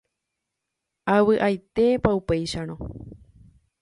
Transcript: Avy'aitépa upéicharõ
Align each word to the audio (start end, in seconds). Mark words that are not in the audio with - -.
Avy'aitépa 1.15 2.15
upéicharõ 2.21 2.81